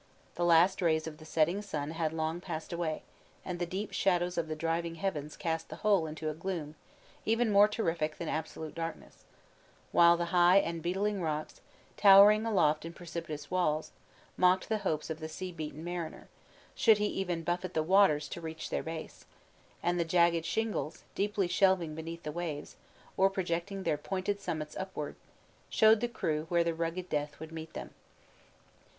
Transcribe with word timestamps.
The 0.33 0.43
last 0.45 0.81
rays 0.81 1.05
of 1.05 1.19
the 1.19 1.25
setting 1.25 1.61
sun 1.61 1.91
had 1.91 2.11
long 2.11 2.41
passed 2.41 2.73
away, 2.73 3.03
and 3.45 3.59
the 3.59 3.67
deep 3.67 3.93
shadows 3.93 4.35
of 4.35 4.47
the 4.47 4.55
driving 4.55 4.95
heavens 4.95 5.37
cast 5.37 5.69
the 5.69 5.75
whole 5.85 6.07
into 6.07 6.27
a 6.31 6.33
gloom, 6.33 6.73
even 7.23 7.51
more 7.51 7.67
terrific 7.67 8.17
than 8.17 8.27
absolute 8.27 8.73
darkness; 8.73 9.25
while 9.91 10.17
the 10.17 10.33
high 10.33 10.57
and 10.57 10.81
beetling 10.81 11.21
rocks, 11.21 11.61
towering 11.97 12.47
aloft 12.47 12.83
in 12.83 12.93
precipitous 12.93 13.51
walls, 13.51 13.91
mocked 14.37 14.69
the 14.69 14.79
hopes 14.79 15.11
of 15.11 15.19
the 15.19 15.29
sea 15.29 15.51
beaten 15.51 15.83
mariner, 15.83 16.27
should 16.73 16.97
he 16.97 17.05
even 17.05 17.43
buffet 17.43 17.75
the 17.75 17.83
waters 17.83 18.27
to 18.29 18.41
reach 18.41 18.71
their 18.71 18.81
base; 18.81 19.25
and 19.83 19.99
the 19.99 20.03
jagged 20.03 20.45
shingles, 20.45 21.03
deeply 21.13 21.47
shelving 21.47 21.93
beneath 21.93 22.23
the 22.23 22.31
waves, 22.31 22.75
or 23.17 23.29
projecting 23.29 23.83
their 23.83 23.99
pointed 23.99 24.39
summits 24.41 24.75
upward, 24.77 25.15
showed 25.69 25.99
the 25.99 26.07
crew 26.07 26.47
where 26.49 26.63
the 26.63 26.73
rugged 26.73 27.07
death 27.07 27.39
would 27.39 27.51
meet 27.51 27.73
them. 27.73 27.91